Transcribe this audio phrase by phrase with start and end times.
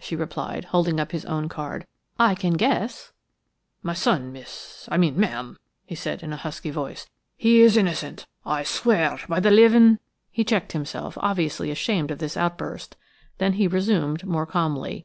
[0.00, 3.10] she replied, holding up his own card, "I can guess."
[3.82, 7.08] "My son, miss–I mean ma'am," he said in a husky voice.
[7.36, 8.24] "He is innocent.
[8.46, 9.98] I swear it by the living–"
[10.30, 12.94] He checked himself, obviously ashamed of this outburst;
[13.38, 15.04] then he resumed more calmly.